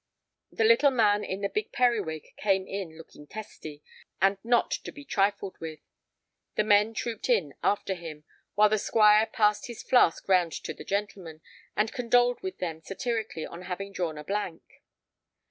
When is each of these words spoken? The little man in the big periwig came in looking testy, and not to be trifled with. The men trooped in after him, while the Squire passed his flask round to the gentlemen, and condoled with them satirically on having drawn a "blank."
The 0.51 0.63
little 0.63 0.89
man 0.89 1.23
in 1.23 1.41
the 1.41 1.47
big 1.47 1.71
periwig 1.71 2.29
came 2.35 2.65
in 2.67 2.97
looking 2.97 3.27
testy, 3.27 3.83
and 4.19 4.39
not 4.43 4.71
to 4.71 4.91
be 4.91 5.05
trifled 5.05 5.59
with. 5.59 5.79
The 6.55 6.63
men 6.63 6.95
trooped 6.95 7.29
in 7.29 7.53
after 7.61 7.93
him, 7.93 8.23
while 8.55 8.69
the 8.69 8.79
Squire 8.79 9.27
passed 9.27 9.67
his 9.67 9.83
flask 9.83 10.27
round 10.27 10.53
to 10.53 10.73
the 10.73 10.83
gentlemen, 10.83 11.41
and 11.75 11.93
condoled 11.93 12.41
with 12.41 12.57
them 12.57 12.81
satirically 12.81 13.45
on 13.45 13.61
having 13.61 13.91
drawn 13.93 14.17
a 14.17 14.23
"blank." 14.23 14.63